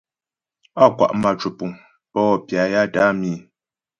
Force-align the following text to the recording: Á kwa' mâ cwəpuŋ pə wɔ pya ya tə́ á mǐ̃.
Á 0.83 0.85
kwa' 0.95 1.15
mâ 1.21 1.29
cwəpuŋ 1.39 1.71
pə 2.11 2.19
wɔ 2.27 2.35
pya 2.45 2.61
ya 2.73 2.81
tə́ 2.93 3.01
á 3.09 3.11
mǐ̃. 3.19 3.37